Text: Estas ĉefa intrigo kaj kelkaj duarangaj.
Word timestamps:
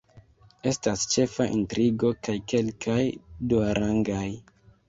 Estas 0.71 1.03
ĉefa 1.15 1.47
intrigo 1.59 2.11
kaj 2.29 2.35
kelkaj 2.55 2.99
duarangaj. 3.53 4.27